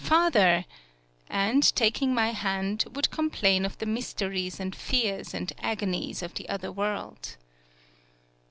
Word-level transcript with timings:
Father!" 0.03 0.65
anoT, 1.29 1.73
tak 1.75 2.01
ing 2.01 2.11
my 2.11 2.31
hand, 2.31 2.85
would 2.91 3.11
complain 3.11 3.63
of 3.63 3.77
the 3.77 3.85
148 3.85 4.01
TSUGARU 4.01 4.49
STRAIT 4.49 4.65
mysteries 4.65 4.65
and 4.65 4.75
fears 4.75 5.33
and 5.35 5.53
agonies 5.59 6.23
of 6.23 6.33
the 6.33 6.49
other 6.49 6.71
world. 6.71 7.37